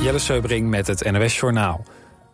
Jelle 0.00 0.18
Seubring 0.18 0.68
met 0.68 0.86
het 0.86 1.10
NOS 1.10 1.38
Journaal. 1.38 1.84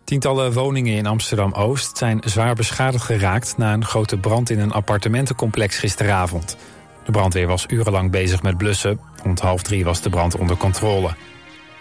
Tientallen 0.04 0.52
woningen 0.52 0.94
in 0.94 1.06
Amsterdam-Oost 1.06 1.96
zijn 1.96 2.20
zwaar 2.24 2.54
beschadigd 2.54 3.04
geraakt... 3.04 3.56
na 3.56 3.72
een 3.72 3.84
grote 3.84 4.18
brand 4.18 4.50
in 4.50 4.58
een 4.58 4.72
appartementencomplex 4.72 5.78
gisteravond. 5.78 6.56
De 7.04 7.10
brandweer 7.10 7.46
was 7.46 7.64
urenlang 7.68 8.10
bezig 8.10 8.42
met 8.42 8.56
blussen. 8.56 9.00
Rond 9.22 9.40
half 9.40 9.62
drie 9.62 9.84
was 9.84 10.00
de 10.00 10.10
brand 10.10 10.36
onder 10.36 10.56
controle. 10.56 11.14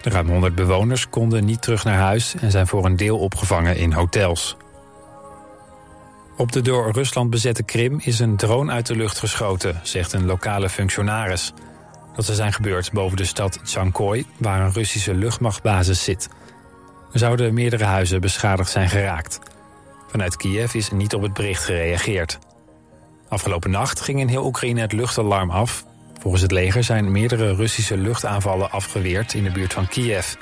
De 0.01 0.09
ruim 0.09 0.29
100 0.29 0.55
bewoners 0.55 1.09
konden 1.09 1.45
niet 1.45 1.61
terug 1.61 1.83
naar 1.83 1.99
huis... 1.99 2.35
en 2.35 2.51
zijn 2.51 2.67
voor 2.67 2.85
een 2.85 2.97
deel 2.97 3.17
opgevangen 3.17 3.77
in 3.77 3.91
hotels. 3.91 4.57
Op 6.37 6.51
de 6.51 6.61
door 6.61 6.91
Rusland 6.91 7.29
bezette 7.29 7.63
Krim 7.63 7.99
is 8.03 8.19
een 8.19 8.35
drone 8.35 8.71
uit 8.71 8.85
de 8.85 8.95
lucht 8.95 9.19
geschoten... 9.19 9.79
zegt 9.83 10.13
een 10.13 10.25
lokale 10.25 10.69
functionaris. 10.69 11.53
Dat 12.15 12.25
zou 12.25 12.37
zijn 12.37 12.53
gebeurd 12.53 12.91
boven 12.91 13.17
de 13.17 13.25
stad 13.25 13.59
Tsankoi... 13.63 14.25
waar 14.37 14.61
een 14.61 14.73
Russische 14.73 15.13
luchtmachtbasis 15.13 16.03
zit. 16.03 16.29
Er 17.11 17.19
zouden 17.19 17.53
meerdere 17.53 17.83
huizen 17.83 18.21
beschadigd 18.21 18.69
zijn 18.71 18.89
geraakt. 18.89 19.39
Vanuit 20.07 20.37
Kiev 20.37 20.73
is 20.73 20.91
niet 20.91 21.13
op 21.13 21.21
het 21.21 21.33
bericht 21.33 21.63
gereageerd. 21.63 22.39
Afgelopen 23.27 23.71
nacht 23.71 24.01
ging 24.01 24.19
in 24.19 24.27
heel 24.27 24.45
Oekraïne 24.45 24.81
het 24.81 24.91
luchtalarm 24.91 25.49
af. 25.49 25.85
Volgens 26.19 26.43
het 26.43 26.51
leger 26.51 26.83
zijn 26.83 27.11
meerdere 27.11 27.55
Russische 27.55 27.97
luchtaanvallen 27.97 28.71
afgeweerd 28.71 29.33
in 29.33 29.43
de 29.43 29.51
buurt 29.51 29.73
van 29.73 29.87
Kiev. 29.87 30.33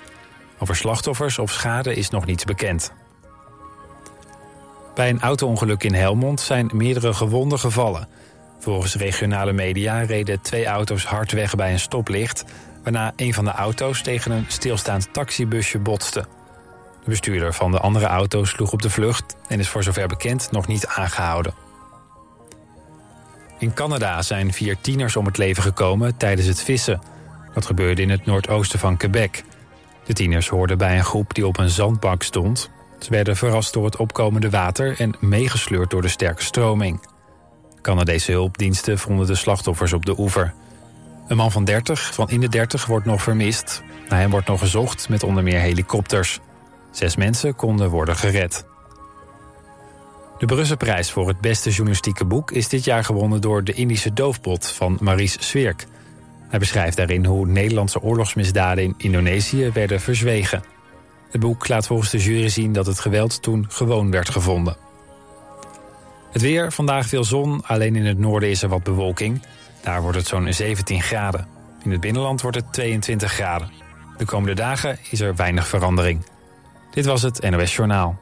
Over 0.59 0.75
slachtoffers 0.75 1.39
of 1.39 1.51
schade 1.51 1.95
is 1.95 2.09
nog 2.09 2.25
niets 2.25 2.43
bekend. 2.43 2.91
Bij 4.95 5.09
een 5.09 5.21
auto-ongeluk 5.21 5.83
in 5.83 5.93
Helmond 5.93 6.41
zijn 6.41 6.69
meerdere 6.73 7.13
gewonden 7.13 7.59
gevallen. 7.59 8.07
Volgens 8.63 8.95
regionale 8.95 9.53
media 9.53 10.01
reden 10.01 10.41
twee 10.41 10.65
auto's 10.65 11.05
hard 11.05 11.31
weg 11.31 11.55
bij 11.55 11.71
een 11.71 11.79
stoplicht... 11.79 12.45
waarna 12.83 13.13
een 13.15 13.33
van 13.33 13.45
de 13.45 13.51
auto's 13.51 14.01
tegen 14.01 14.31
een 14.31 14.45
stilstaand 14.47 15.13
taxibusje 15.13 15.79
botste. 15.79 16.19
De 17.03 17.09
bestuurder 17.09 17.53
van 17.53 17.71
de 17.71 17.79
andere 17.79 18.05
auto 18.05 18.43
sloeg 18.43 18.71
op 18.71 18.81
de 18.81 18.89
vlucht... 18.89 19.35
en 19.47 19.59
is 19.59 19.69
voor 19.69 19.83
zover 19.83 20.07
bekend 20.07 20.51
nog 20.51 20.67
niet 20.67 20.87
aangehouden. 20.87 21.53
In 23.59 23.73
Canada 23.73 24.21
zijn 24.21 24.53
vier 24.53 24.77
tieners 24.81 25.15
om 25.15 25.25
het 25.25 25.37
leven 25.37 25.63
gekomen 25.63 26.17
tijdens 26.17 26.47
het 26.47 26.61
vissen. 26.61 27.01
Dat 27.53 27.65
gebeurde 27.65 28.01
in 28.01 28.09
het 28.09 28.25
noordoosten 28.25 28.79
van 28.79 28.97
Quebec. 28.97 29.43
De 30.05 30.13
tieners 30.13 30.47
hoorden 30.47 30.77
bij 30.77 30.97
een 30.97 31.05
groep 31.05 31.33
die 31.33 31.47
op 31.47 31.57
een 31.57 31.69
zandbank 31.69 32.23
stond. 32.23 32.69
Ze 32.99 33.09
werden 33.09 33.35
verrast 33.35 33.73
door 33.73 33.85
het 33.85 33.97
opkomende 33.97 34.49
water 34.49 34.99
en 34.99 35.15
meegesleurd 35.19 35.89
door 35.89 36.01
de 36.01 36.07
sterke 36.07 36.43
stroming. 36.43 37.11
Canadese 37.83 38.31
hulpdiensten 38.31 38.99
vonden 38.99 39.27
de 39.27 39.35
slachtoffers 39.35 39.93
op 39.93 40.05
de 40.05 40.19
oever. 40.19 40.53
Een 41.27 41.37
man 41.37 41.51
van 41.51 41.63
30, 41.63 42.13
van 42.13 42.29
in 42.29 42.39
de 42.39 42.49
30, 42.49 42.85
wordt 42.85 43.05
nog 43.05 43.23
vermist. 43.23 43.83
Naar 44.09 44.19
hem 44.19 44.29
wordt 44.29 44.47
nog 44.47 44.59
gezocht 44.59 45.09
met 45.09 45.23
onder 45.23 45.43
meer 45.43 45.59
helikopters. 45.59 46.39
Zes 46.91 47.15
mensen 47.15 47.55
konden 47.55 47.89
worden 47.89 48.15
gered. 48.15 48.65
De 50.37 50.45
Brusselprijs 50.45 51.11
voor 51.11 51.27
het 51.27 51.41
beste 51.41 51.69
journalistieke 51.69 52.25
boek 52.25 52.51
is 52.51 52.67
dit 52.67 52.83
jaar 52.83 53.03
gewonnen 53.03 53.41
door 53.41 53.63
De 53.63 53.73
Indische 53.73 54.13
Doofpot 54.13 54.67
van 54.67 54.97
Maurice 55.01 55.37
Swerk. 55.41 55.85
Hij 56.49 56.59
beschrijft 56.59 56.97
daarin 56.97 57.25
hoe 57.25 57.47
Nederlandse 57.47 58.01
oorlogsmisdaden 58.01 58.83
in 58.83 58.93
Indonesië 58.97 59.71
werden 59.73 60.01
verzwegen. 60.01 60.63
Het 61.31 61.41
boek 61.41 61.67
laat 61.67 61.87
volgens 61.87 62.09
de 62.09 62.17
jury 62.17 62.49
zien 62.49 62.73
dat 62.73 62.85
het 62.85 62.99
geweld 62.99 63.41
toen 63.41 63.65
gewoon 63.69 64.11
werd 64.11 64.29
gevonden. 64.29 64.75
Het 66.33 66.41
weer, 66.41 66.71
vandaag 66.71 67.07
veel 67.07 67.23
zon, 67.23 67.61
alleen 67.65 67.95
in 67.95 68.05
het 68.05 68.17
noorden 68.17 68.49
is 68.49 68.63
er 68.63 68.69
wat 68.69 68.83
bewolking. 68.83 69.41
Daar 69.81 70.01
wordt 70.01 70.17
het 70.17 70.27
zo'n 70.27 70.53
17 70.53 71.01
graden. 71.01 71.47
In 71.83 71.91
het 71.91 72.01
binnenland 72.01 72.41
wordt 72.41 72.57
het 72.57 72.73
22 72.73 73.31
graden. 73.31 73.71
De 74.17 74.25
komende 74.25 74.55
dagen 74.55 74.97
is 75.09 75.19
er 75.19 75.35
weinig 75.35 75.67
verandering. 75.67 76.25
Dit 76.91 77.05
was 77.05 77.21
het 77.21 77.49
NOS 77.49 77.75
Journaal. 77.75 78.21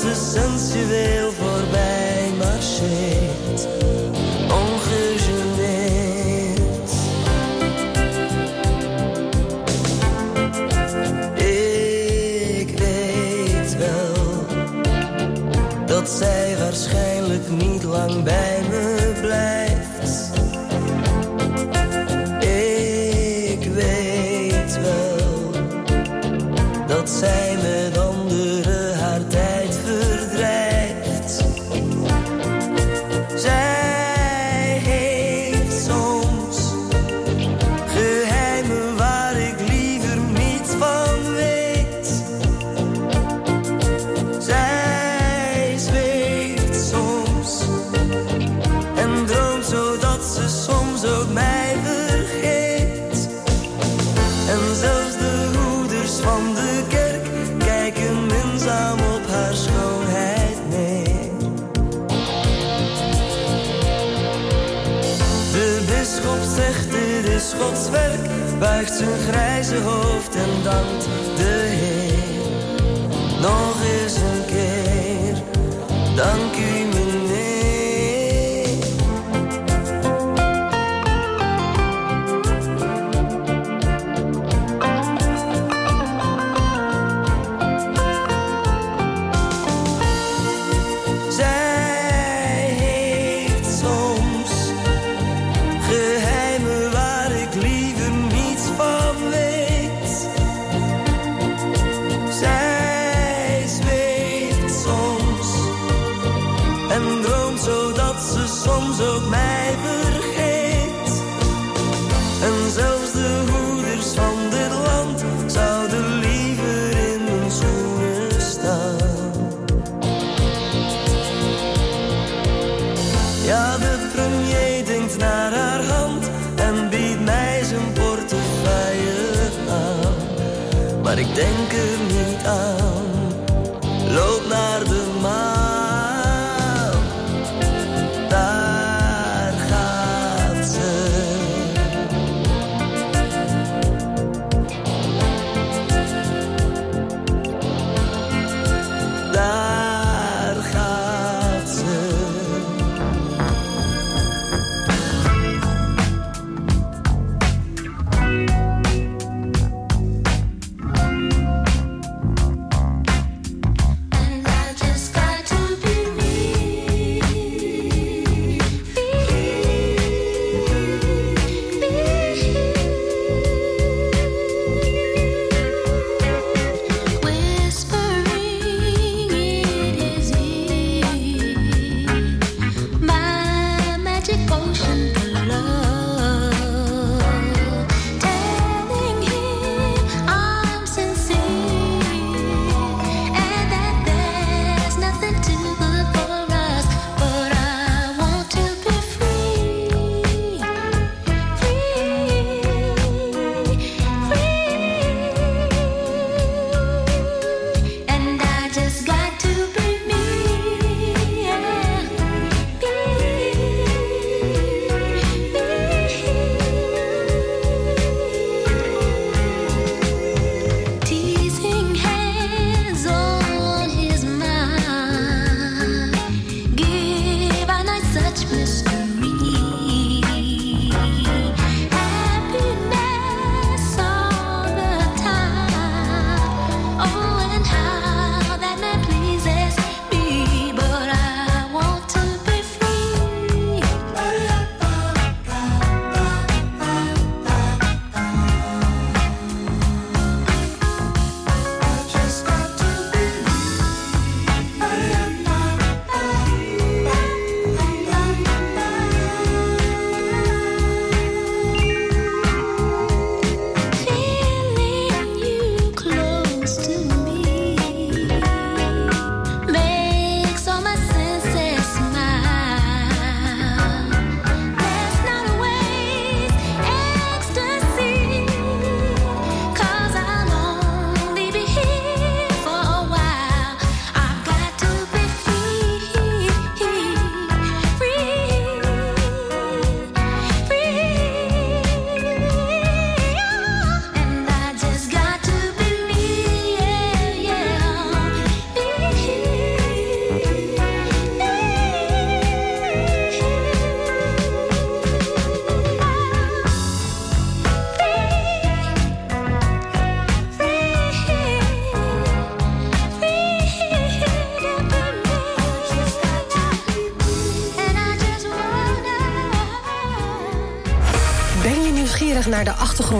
Ze 0.00 0.14
sensueel 0.14 1.32
zijn 69.00 69.18
grijs. 69.18 69.49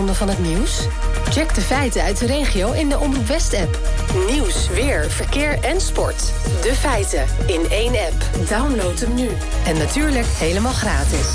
Van 0.09 0.29
het 0.29 0.39
nieuws? 0.39 0.87
Check 1.29 1.55
de 1.55 1.61
feiten 1.61 2.03
uit 2.03 2.17
de 2.17 2.25
regio 2.25 2.71
in 2.71 2.89
de 2.89 2.99
Omroep 2.99 3.27
West-app. 3.27 3.79
Nieuws, 4.29 4.67
weer, 4.67 5.11
verkeer 5.11 5.59
en 5.63 5.81
sport. 5.81 6.33
De 6.61 6.73
feiten 6.73 7.25
in 7.45 7.61
één 7.69 7.93
app. 7.93 8.47
Download 8.49 8.99
hem 8.99 9.13
nu. 9.13 9.29
En 9.65 9.77
natuurlijk 9.77 10.25
helemaal 10.25 10.71
gratis. 10.71 11.27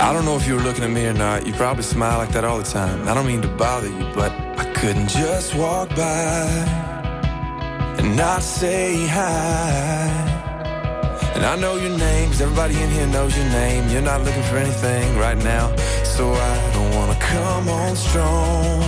I 0.00 0.12
don't 0.12 0.24
know 0.24 0.36
if 0.36 0.46
you 0.46 0.56
were 0.56 0.62
looking 0.62 0.84
at 0.84 0.90
me 0.90 1.06
or 1.06 1.14
not. 1.14 1.46
You 1.46 1.54
probably 1.54 1.82
smile 1.84 2.18
like 2.18 2.32
that 2.32 2.44
all 2.44 2.62
the 2.62 2.70
time. 2.70 3.08
I 3.08 3.14
don't 3.14 3.26
mean 3.26 3.40
to 3.42 3.48
bother 3.48 3.88
you, 3.88 4.04
but 4.14 4.41
I 4.58 4.64
couldn't 4.74 5.08
just 5.08 5.54
walk 5.54 5.88
by 5.90 6.46
and 7.98 8.16
not 8.16 8.42
say 8.42 9.06
hi. 9.06 10.08
And 11.34 11.44
I 11.46 11.56
know 11.56 11.76
your 11.76 11.96
name, 11.96 12.30
'cause 12.30 12.40
everybody 12.40 12.74
in 12.82 12.90
here 12.90 13.06
knows 13.06 13.36
your 13.36 13.46
name. 13.46 13.88
You're 13.88 14.08
not 14.12 14.22
looking 14.22 14.42
for 14.44 14.58
anything 14.58 15.18
right 15.18 15.38
now, 15.42 15.72
so 16.04 16.34
I 16.34 16.54
don't 16.74 16.92
wanna 16.98 17.18
come 17.32 17.68
on 17.68 17.96
strong. 17.96 18.84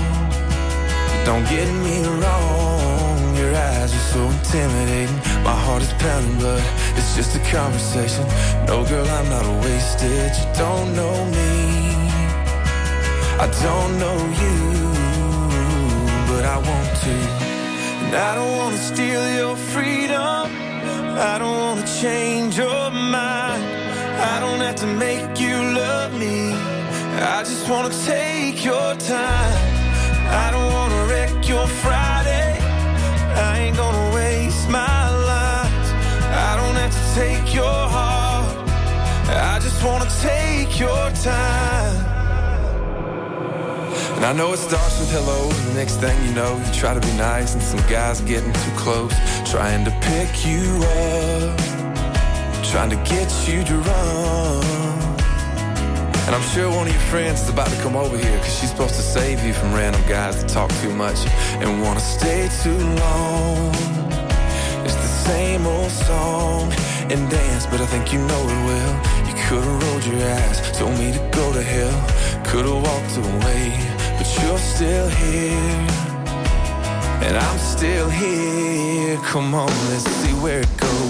Don't 1.25 1.47
get 1.49 1.69
me 1.87 1.97
wrong, 2.21 3.35
your 3.41 3.53
eyes 3.57 3.91
are 3.99 4.07
so 4.13 4.21
intimidating. 4.37 5.21
My 5.43 5.57
heart 5.65 5.83
is 5.83 5.93
pounding, 6.05 6.39
but 6.39 6.63
it's 6.99 7.13
just 7.17 7.35
a 7.35 7.43
conversation. 7.59 8.25
No, 8.69 8.85
girl, 8.85 9.09
I'm 9.19 9.29
not 9.31 9.45
a 9.53 9.55
wasted. 9.65 10.31
You 10.39 10.47
don't 10.65 10.95
know 10.99 11.17
me, 11.39 11.55
I 13.45 13.47
don't 13.67 13.93
know 14.03 14.19
you, 14.43 14.57
but 16.35 16.45
I 16.45 16.57
want 16.57 16.91
to. 17.07 17.17
And 18.05 18.15
I 18.29 18.35
don't 18.35 18.57
wanna 18.61 18.83
steal 18.93 19.25
your 19.41 19.57
freedom. 19.73 20.43
I 21.31 21.35
don't 21.39 21.59
wanna 21.65 21.87
change 22.03 22.59
your 22.59 22.91
mind. 22.91 23.63
I 24.33 24.35
don't 24.45 24.61
have 24.67 24.79
to 24.85 24.89
make 25.07 25.39
you 25.45 25.57
love 25.83 26.11
me. 26.25 26.39
I 27.37 27.41
just 27.51 27.65
wanna 27.71 27.95
take 28.13 28.65
your 28.65 28.91
time. 29.17 29.61
I 30.45 30.47
don't 30.55 30.71
wanna 30.77 31.01
wreck 31.11 31.35
your 31.55 31.67
Friday. 31.83 32.51
I 33.49 33.53
ain't 33.63 33.77
gonna 33.77 34.07
waste 34.19 34.69
my 34.69 35.03
life. 35.33 35.87
I 36.49 36.53
don't 36.61 36.77
have 36.83 36.95
to 37.01 37.05
take 37.21 37.47
your 37.63 37.81
heart. 37.97 38.49
I 39.53 39.57
just 39.67 39.81
wanna 39.87 40.11
take 40.31 40.81
your 40.81 41.05
time. 41.33 42.14
And 44.25 44.41
I 44.41 44.43
know 44.43 44.55
it 44.55 44.57
starts 44.57 44.99
with 44.99 45.11
hello, 45.11 45.51
the 45.51 45.75
next 45.75 45.97
thing 45.97 46.17
you 46.25 46.33
know, 46.33 46.57
you 46.57 46.73
try 46.73 46.95
to 46.95 47.01
be 47.01 47.13
nice, 47.13 47.53
and 47.53 47.63
some 47.63 47.81
guys 47.91 48.23
getting 48.23 48.55
too 48.55 48.71
close, 48.75 49.13
trying 49.45 49.85
to 49.85 49.91
pick 50.01 50.47
you 50.47 50.81
up, 50.81 52.65
trying 52.65 52.89
to 52.89 52.97
get 53.05 53.29
you 53.47 53.63
to 53.65 53.77
run. 53.85 54.65
And 56.25 56.35
I'm 56.35 56.47
sure 56.55 56.71
one 56.71 56.87
of 56.87 56.95
your 56.95 57.07
friends 57.13 57.43
is 57.43 57.51
about 57.51 57.69
to 57.69 57.77
come 57.83 57.97
over 57.97 58.17
here, 58.17 58.39
cause 58.39 58.59
she's 58.59 58.71
supposed 58.71 58.95
to 58.95 59.03
save 59.03 59.45
you 59.45 59.53
from 59.53 59.75
random 59.75 60.01
guys 60.09 60.41
that 60.41 60.49
talk 60.49 60.71
too 60.81 60.95
much 60.95 61.21
and 61.61 61.83
wanna 61.83 62.01
stay 62.01 62.49
too 62.63 62.81
long. 63.05 63.75
It's 64.87 64.97
the 64.97 65.15
same 65.29 65.67
old 65.67 65.91
song 65.91 66.73
and 67.13 67.29
dance, 67.29 67.67
but 67.67 67.83
I 67.83 67.87
think 67.93 68.11
you 68.11 68.21
know 68.21 68.43
it 68.49 68.61
well. 68.71 68.95
You 69.29 69.35
could've 69.45 69.83
rolled 69.85 70.07
your 70.07 70.25
eyes, 70.33 70.79
told 70.79 70.97
me 70.99 71.13
to 71.13 71.19
go 71.31 71.53
to 71.53 71.63
hell. 71.63 71.97
Could've 72.47 72.73
walked 72.73 73.17
away, 73.19 73.94
but 74.17 74.29
you're 74.43 74.59
still 74.59 75.09
here. 75.09 75.87
And 77.27 77.37
I'm 77.37 77.59
still 77.59 78.09
here. 78.09 79.17
Come 79.19 79.55
on, 79.55 79.69
let's 79.91 80.05
see 80.05 80.33
where 80.43 80.61
it 80.61 80.77
goes. 80.77 81.04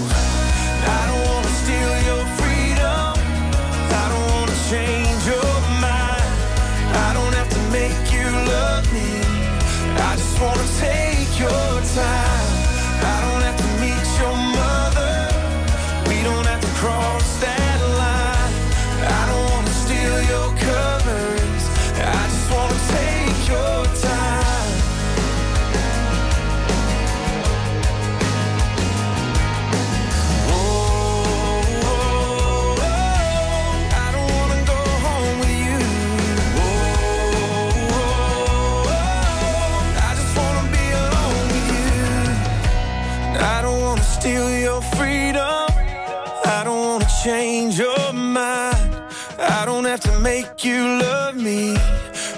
You 50.63 50.99
love 50.99 51.35
me. 51.35 51.75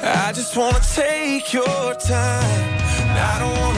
I 0.01 0.31
just 0.33 0.55
wanna 0.55 0.79
take 0.95 1.53
your 1.53 1.93
time. 1.95 2.77
I 3.29 3.39
don't 3.39 3.59
wanna 3.61 3.76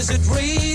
is 0.00 0.08
it 0.08 0.26
real? 0.34 0.69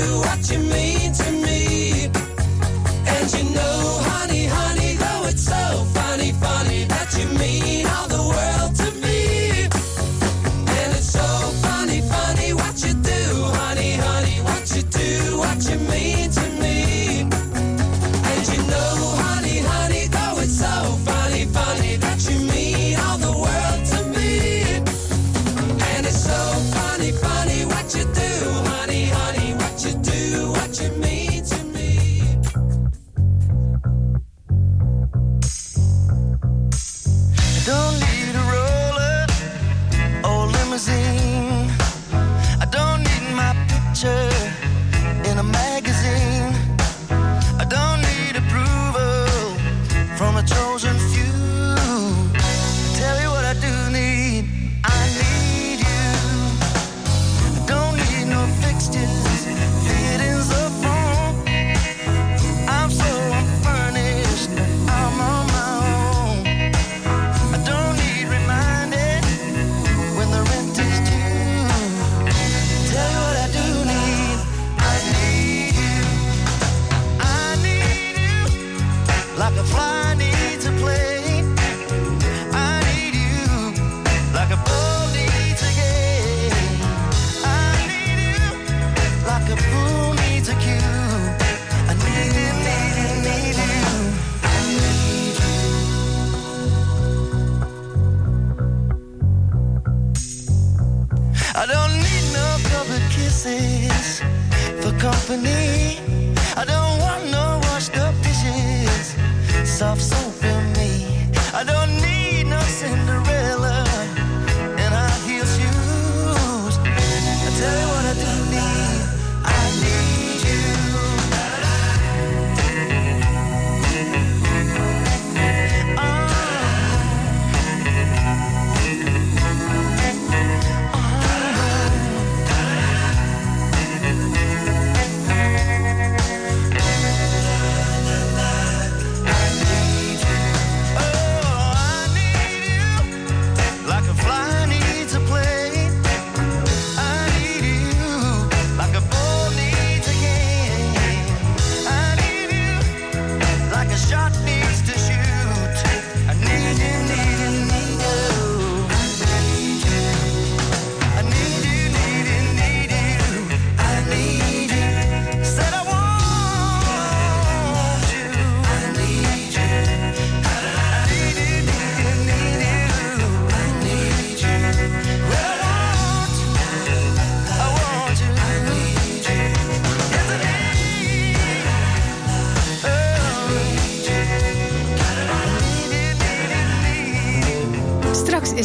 Do, 0.00 0.18
what 0.20 0.50
you 0.50 0.69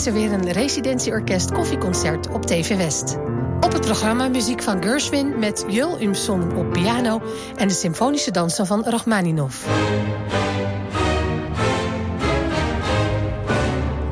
er 0.06 0.14
weer 0.14 0.34
een 0.34 0.52
residentieorkest 0.52 1.52
koffieconcert 1.52 2.30
op 2.30 2.46
TV 2.46 2.78
West. 2.78 3.16
Op 3.60 3.72
het 3.72 3.82
programma 3.82 4.28
muziek 4.28 4.62
van 4.62 4.84
Gershwin 4.84 5.40
met 5.40 5.66
Jul 5.68 6.02
Umson 6.02 6.58
op 6.58 6.72
piano 6.72 7.22
en 7.56 7.68
de 7.68 7.74
symfonische 7.74 8.32
dansen 8.32 8.66
van 8.66 8.84
Rachmaninoff. 8.84 9.66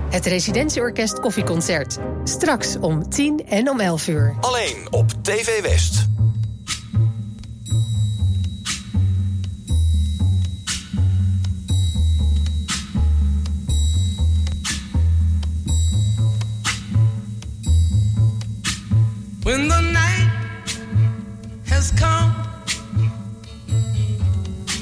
Het 0.10 0.26
residentieorkest 0.26 1.20
koffieconcert. 1.20 1.98
Straks 2.24 2.78
om 2.80 3.10
10 3.10 3.46
en 3.48 3.70
om 3.70 3.80
11 3.80 4.08
uur. 4.08 4.36
Alleen 4.40 4.88
op 4.92 5.12
TV 5.22 5.62
West. 5.62 6.13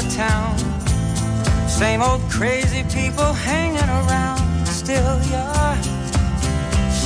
smaller 0.00 0.16
town. 0.16 0.58
Same 1.68 2.02
old 2.02 2.20
crazy 2.30 2.82
people 2.84 3.32
hanging 3.32 3.88
around. 3.88 4.66
Still 4.66 5.16
you're 5.30 5.76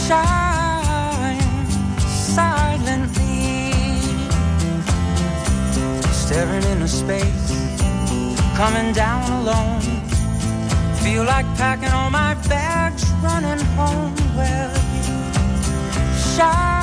shying 0.07 1.41
silently. 1.99 3.73
Staring 6.13 6.65
into 6.65 6.89
space, 6.89 7.51
coming 8.57 8.93
down 8.93 9.23
alone. 9.43 9.81
Feel 11.03 11.25
like 11.25 11.47
packing 11.57 11.91
all 11.91 12.11
my 12.11 12.35
bags, 12.49 13.05
running 13.23 13.65
home. 13.77 14.15
Well, 14.37 14.73
you 14.95 16.37
shy. 16.37 16.74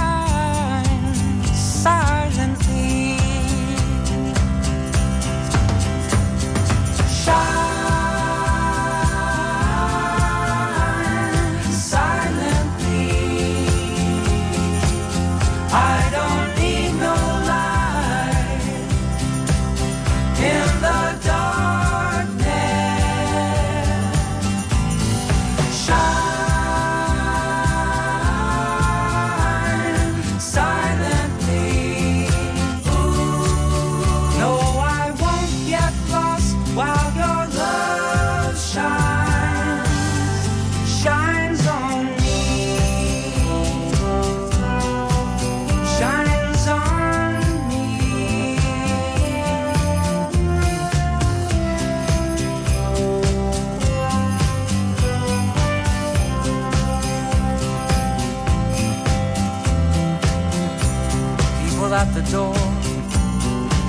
At 62.01 62.13
the 62.15 62.25
door, 62.31 62.55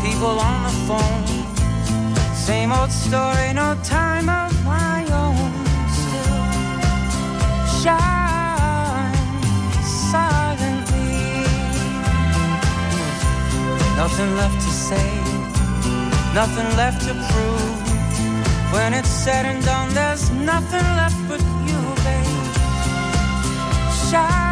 people 0.05 0.35
on 0.49 0.57
the 0.67 0.75
phone. 0.87 1.25
Same 2.35 2.71
old 2.71 2.93
story, 2.93 3.49
no 3.55 3.69
time 3.83 4.29
of 4.29 4.53
my 4.65 4.99
own. 5.23 5.51
Still 6.01 6.43
shine 7.81 9.15
silently. 10.11 11.23
Nothing 14.03 14.31
left 14.41 14.59
to 14.67 14.73
say, 14.89 15.09
nothing 16.41 16.69
left 16.83 17.01
to 17.07 17.15
prove. 17.31 17.77
When 18.75 18.93
it's 18.93 19.15
said 19.25 19.45
and 19.47 19.65
done, 19.65 19.89
there's 19.95 20.31
nothing 20.53 20.87
left 21.01 21.21
but 21.31 21.41
you, 21.69 21.81
babe. 22.05 22.43
Shining 24.11 24.52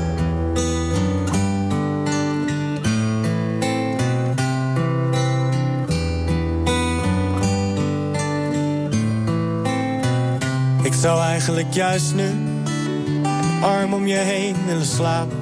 Zou 11.01 11.21
eigenlijk 11.21 11.73
juist 11.73 12.13
nu 12.13 12.23
een 12.23 13.63
arm 13.63 13.93
om 13.93 14.07
je 14.07 14.15
heen 14.15 14.55
willen 14.65 14.85
slapen. 14.85 15.37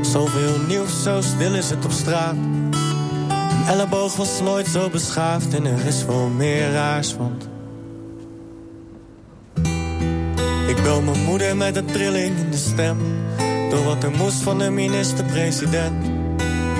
Zoveel 0.00 0.58
nieuws, 0.68 1.02
zo 1.02 1.20
stil 1.20 1.54
is 1.54 1.70
het 1.70 1.84
op 1.84 1.90
straat. 1.90 2.34
Een 2.34 3.64
elleboog 3.66 4.16
was 4.16 4.40
nooit 4.40 4.66
zo 4.66 4.90
beschaafd 4.90 5.54
en 5.54 5.66
er 5.66 5.86
is 5.86 6.04
wel 6.04 6.28
meer 6.28 6.72
raars, 6.72 7.16
want... 7.16 7.48
Ik 10.68 10.82
bel 10.82 11.02
mijn 11.02 11.24
moeder 11.24 11.56
met 11.56 11.76
een 11.76 11.86
trilling 11.86 12.36
in 12.38 12.50
de 12.50 12.56
stem. 12.56 12.98
Door 13.70 13.84
wat 13.84 14.02
er 14.02 14.10
moest 14.10 14.42
van 14.42 14.58
de 14.58 14.70
minister-president. 14.70 16.06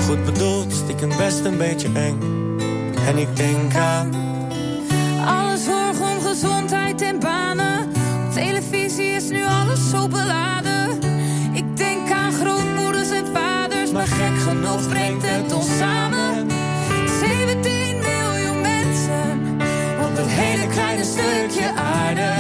Goed 0.07 0.25
bedoeld, 0.25 0.73
stiekem 0.73 1.17
best 1.17 1.45
een 1.45 1.59
beetje 1.59 1.89
eng. 1.95 2.21
En 3.07 3.19
ik 3.19 3.37
denk 3.37 3.75
aan... 3.75 4.15
Alle 5.27 5.57
zorg 5.57 6.01
om 6.01 6.21
gezondheid 6.21 7.01
en 7.01 7.19
banen. 7.19 7.64
Is 9.25 9.31
nu 9.31 9.45
alles 9.45 9.91
zo 9.91 10.09
beladen. 10.09 10.99
Ik 11.53 11.77
denk 11.77 12.11
aan 12.11 12.33
grootmoeders 12.33 13.11
en 13.11 13.27
vaders, 13.33 13.91
maar 13.93 14.07
gek 14.07 14.39
genoeg 14.49 14.89
brengt 14.89 15.23
het 15.27 15.53
ons 15.53 15.77
samen. 15.79 16.51
17 17.21 17.99
miljoen 17.99 18.61
mensen 18.61 19.59
op 20.05 20.17
dat 20.17 20.27
hele 20.29 20.67
kleine 20.67 21.05
stukje 21.05 21.73
aarde. 21.75 22.33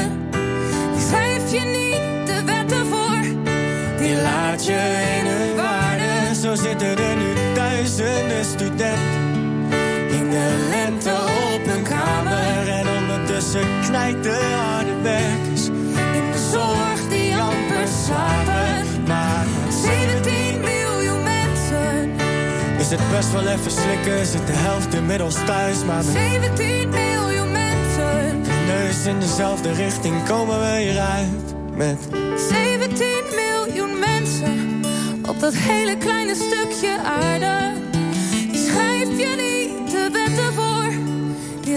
Die 0.92 1.06
schrijf 1.08 1.52
je 1.52 1.60
niet 1.60 2.26
de 2.26 2.44
wetten 2.44 2.86
voor, 2.86 3.20
Die 3.98 4.16
laat 4.22 4.64
je 4.66 5.16
in 5.18 5.26
hun 5.26 5.56
waarde. 5.56 6.34
Zo 6.34 6.54
zitten 6.54 6.98
er 6.98 7.16
nu 7.16 7.54
duizenden 7.54 8.44
studenten. 8.44 9.22
In 10.08 10.30
de 10.30 10.66
lente 10.70 11.12
op 11.54 11.64
hun 11.66 11.82
kamer. 11.82 12.68
En 12.68 12.86
ondertussen 12.88 13.66
knijt 13.82 14.22
de 14.22 14.54
slapen. 18.04 19.06
Maar 19.06 19.46
17 19.68 20.60
miljoen 20.60 21.22
mensen. 21.22 22.10
is 22.78 22.90
het 22.90 23.10
best 23.10 23.32
wel 23.32 23.46
even 23.46 23.70
slikken. 23.70 24.26
Zit 24.26 24.46
de 24.46 24.52
helft 24.52 24.94
inmiddels 24.94 25.34
thuis. 25.46 25.84
Maar 25.84 26.04
met 26.04 26.12
17 26.12 26.88
miljoen 26.88 27.52
mensen. 27.52 28.40
neus 28.66 29.06
in 29.06 29.20
dezelfde 29.20 29.72
richting 29.72 30.24
komen 30.24 30.60
we 30.60 30.78
hieruit. 30.80 31.54
Met 31.74 31.98
17 32.50 33.06
miljoen 33.34 33.98
mensen 33.98 34.82
op 35.28 35.40
dat 35.40 35.54
hele 35.54 35.96
kleine 35.96 36.34
stukje 36.34 36.98
aarde. 37.02 37.72
Die 38.50 38.66
schrijf 38.68 39.08
je 39.08 39.34
niet 39.36 39.90
de 39.90 40.08
wetten 40.12 40.52
voor, 40.52 40.92
die 41.60 41.76